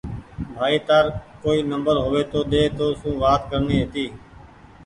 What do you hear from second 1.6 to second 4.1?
نمبر هووي تو تونٚ سون وآت ڪرڻي هيتي